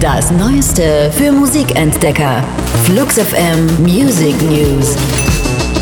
Das 0.00 0.30
Neueste 0.32 1.12
für 1.16 1.30
Musikentdecker. 1.30 2.42
Flux 2.84 3.18
FM 3.18 3.66
Music 3.82 4.34
News. 4.42 4.96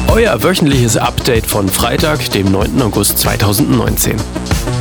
Euer 0.08 0.42
wöchentliches 0.42 0.96
Update 0.96 1.46
von 1.46 1.68
Freitag, 1.68 2.30
dem 2.32 2.50
9. 2.50 2.82
August 2.82 3.18
2019. 3.18 4.16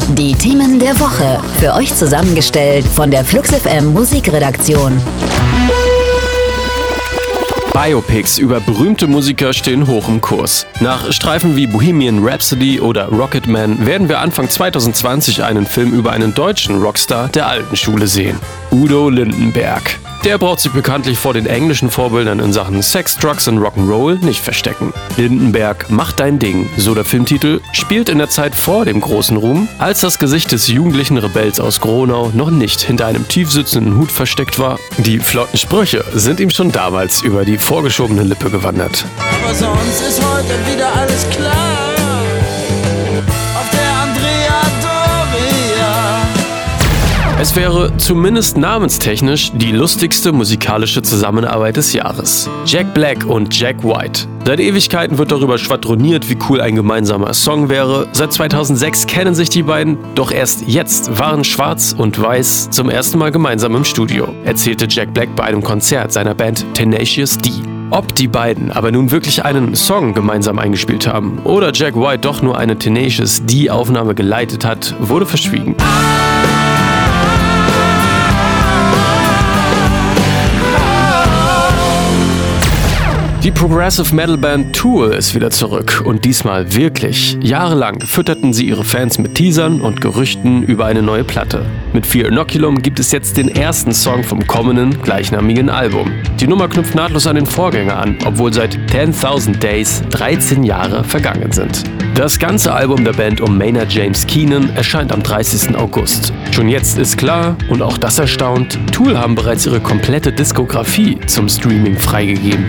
Die 0.09 0.33
Themen 0.33 0.79
der 0.79 0.99
Woche. 0.99 1.39
Für 1.59 1.73
euch 1.75 1.95
zusammengestellt 1.95 2.85
von 2.85 3.11
der 3.11 3.23
Flux 3.23 3.51
FM 3.51 3.93
Musikredaktion. 3.93 4.99
Biopics 7.81 8.37
über 8.37 8.59
berühmte 8.59 9.07
Musiker 9.07 9.53
stehen 9.53 9.87
hoch 9.87 10.09
im 10.09 10.19
Kurs. 10.19 10.67
Nach 10.81 11.13
Streifen 11.13 11.55
wie 11.55 11.65
Bohemian 11.65 12.19
Rhapsody 12.21 12.81
oder 12.81 13.05
Rocketman 13.05 13.85
werden 13.85 14.09
wir 14.09 14.19
Anfang 14.19 14.49
2020 14.49 15.45
einen 15.45 15.65
Film 15.65 15.93
über 15.93 16.11
einen 16.11 16.33
deutschen 16.33 16.81
Rockstar 16.81 17.29
der 17.29 17.47
alten 17.47 17.77
Schule 17.77 18.07
sehen. 18.07 18.37
Udo 18.69 19.09
Lindenberg. 19.09 19.97
Der 20.25 20.37
braucht 20.37 20.59
sich 20.59 20.73
bekanntlich 20.73 21.17
vor 21.17 21.33
den 21.33 21.45
englischen 21.45 21.89
Vorbildern 21.89 22.39
in 22.39 22.51
Sachen 22.51 22.81
Sex, 22.81 23.15
Drugs 23.17 23.47
und 23.47 23.59
Rock'n'Roll 23.59 24.23
nicht 24.23 24.43
verstecken. 24.43 24.93
Lindenberg 25.15 25.89
macht 25.89 26.19
dein 26.19 26.39
Ding, 26.39 26.69
so 26.75 26.93
der 26.93 27.05
Filmtitel, 27.05 27.61
spielt 27.71 28.09
in 28.09 28.17
der 28.17 28.29
Zeit 28.29 28.53
vor 28.53 28.83
dem 28.83 28.99
großen 28.99 29.37
Ruhm, 29.37 29.69
als 29.77 30.01
das 30.01 30.19
Gesicht 30.19 30.51
des 30.51 30.67
jugendlichen 30.67 31.17
Rebells 31.17 31.61
aus 31.61 31.79
Gronau 31.79 32.31
noch 32.33 32.49
nicht 32.49 32.81
hinter 32.81 33.05
einem 33.05 33.27
tiefsitzenden 33.29 33.97
Hut 33.97 34.11
versteckt 34.11 34.59
war. 34.59 34.77
Die 34.97 35.19
flotten 35.19 35.57
Sprüche 35.57 36.03
sind 36.13 36.41
ihm 36.41 36.49
schon 36.49 36.71
damals 36.71 37.21
über 37.21 37.45
die 37.45 37.57
vorgeschobene 37.57 38.23
Lippe 38.23 38.49
gewandert. 38.49 39.05
Aber 39.43 39.55
sonst 39.55 40.01
ist 40.01 40.21
heute 40.21 40.73
wieder 40.73 40.93
alles 40.95 41.29
klar. 41.29 41.98
Es 47.41 47.55
wäre 47.55 47.95
zumindest 47.95 48.57
namenstechnisch 48.57 49.53
die 49.53 49.71
lustigste 49.71 50.33
musikalische 50.33 51.01
Zusammenarbeit 51.01 51.77
des 51.77 51.93
Jahres. 51.93 52.49
Jack 52.65 52.93
Black 52.93 53.25
und 53.25 53.57
Jack 53.57 53.81
White. 53.81 54.27
Seit 54.43 54.59
Ewigkeiten 54.59 55.17
wird 55.17 55.31
darüber 55.31 55.57
schwadroniert, 55.57 56.29
wie 56.29 56.37
cool 56.49 56.59
ein 56.59 56.75
gemeinsamer 56.75 57.33
Song 57.33 57.69
wäre. 57.69 58.09
Seit 58.11 58.33
2006 58.33 59.07
kennen 59.07 59.35
sich 59.35 59.49
die 59.49 59.63
beiden, 59.63 59.97
doch 60.15 60.33
erst 60.33 60.67
jetzt 60.67 61.17
waren 61.17 61.45
Schwarz 61.45 61.95
und 61.97 62.21
Weiß 62.21 62.71
zum 62.71 62.89
ersten 62.89 63.17
Mal 63.17 63.31
gemeinsam 63.31 63.73
im 63.73 63.85
Studio, 63.85 64.27
erzählte 64.43 64.87
Jack 64.89 65.13
Black 65.13 65.33
bei 65.37 65.45
einem 65.45 65.63
Konzert 65.63 66.11
seiner 66.11 66.35
Band 66.35 66.65
Tenacious 66.73 67.37
D. 67.37 67.51
Ob 67.89 68.13
die 68.15 68.27
beiden 68.27 68.69
aber 68.69 68.91
nun 68.91 69.11
wirklich 69.11 69.45
einen 69.45 69.75
Song 69.75 70.13
gemeinsam 70.13 70.59
eingespielt 70.59 71.07
haben 71.07 71.39
oder 71.45 71.71
Jack 71.73 71.95
White 71.95 72.19
doch 72.19 72.41
nur 72.41 72.57
eine 72.57 72.77
Tenacious 72.77 73.45
D-Aufnahme 73.45 74.13
geleitet 74.13 74.65
hat, 74.65 74.93
wurde 74.99 75.25
verschwiegen. 75.25 75.77
Die 83.41 83.51
Progressive 83.51 84.13
Metal 84.13 84.37
Band 84.37 84.75
Tool 84.75 85.11
ist 85.11 85.33
wieder 85.33 85.49
zurück 85.49 86.03
und 86.03 86.25
diesmal 86.25 86.75
wirklich. 86.75 87.37
Jahrelang 87.41 88.01
fütterten 88.01 88.51
sie 88.51 88.67
ihre 88.67 88.83
Fans 88.83 89.17
mit 89.17 89.35
Teasern 89.35 89.79
und 89.79 90.01
Gerüchten 90.01 90.61
über 90.63 90.87
eine 90.87 91.01
neue 91.01 91.23
Platte. 91.23 91.65
Mit 91.93 92.05
Fear 92.05 92.27
Inoculum 92.27 92.81
gibt 92.81 92.99
es 92.99 93.13
jetzt 93.13 93.37
den 93.37 93.47
ersten 93.47 93.93
Song 93.93 94.25
vom 94.25 94.45
kommenden 94.45 95.01
gleichnamigen 95.01 95.69
Album. 95.69 96.11
Die 96.41 96.47
Nummer 96.47 96.67
knüpft 96.67 96.95
nahtlos 96.95 97.27
an 97.27 97.37
den 97.37 97.45
Vorgänger 97.45 97.97
an, 97.97 98.17
obwohl 98.25 98.51
seit 98.51 98.75
10.000 98.91 99.57
Days 99.57 100.03
13 100.09 100.63
Jahre 100.63 101.05
vergangen 101.05 101.53
sind. 101.53 101.85
Das 102.15 102.39
ganze 102.39 102.73
Album 102.73 103.05
der 103.05 103.13
Band 103.13 103.39
um 103.39 103.57
Maynard 103.57 103.93
James 103.93 104.27
Keenan 104.27 104.69
erscheint 104.75 105.13
am 105.13 105.23
30. 105.23 105.77
August. 105.77 106.33
Schon 106.51 106.67
jetzt 106.67 106.97
ist 106.97 107.17
klar, 107.17 107.55
und 107.69 107.81
auch 107.81 107.97
das 107.97 108.19
erstaunt, 108.19 108.77
Tool 108.91 109.17
haben 109.17 109.35
bereits 109.35 109.65
ihre 109.65 109.79
komplette 109.79 110.33
Diskografie 110.33 111.17
zum 111.27 111.47
Streaming 111.47 111.95
freigegeben. 111.95 112.65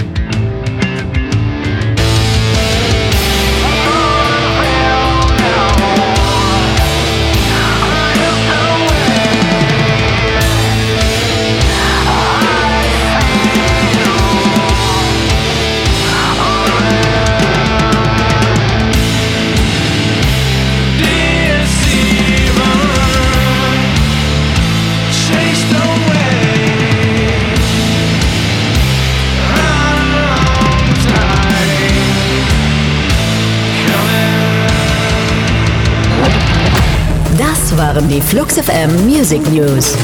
Waren 37.81 38.09
die 38.09 38.21
Flux 38.21 38.55
FM 38.55 39.07
Music 39.07 39.41
News. 39.51 39.97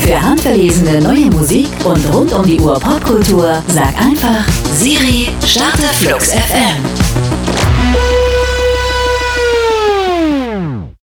Für 0.00 0.20
handverlesene 0.20 1.00
neue 1.00 1.26
Musik 1.26 1.68
und 1.84 2.14
rund 2.14 2.32
um 2.32 2.46
die 2.46 2.60
Uhr 2.60 2.80
Popkultur 2.80 3.62
sag 3.68 3.94
einfach 4.00 4.46
Siri, 4.72 5.28
starte 5.44 5.82
Flux 6.00 6.30
FM. 6.30 8.35